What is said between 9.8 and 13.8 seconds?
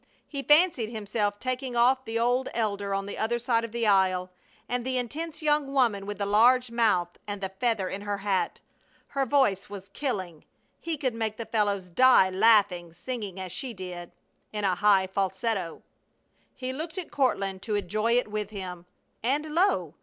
killing. He could make the fellows die laughing, singing as she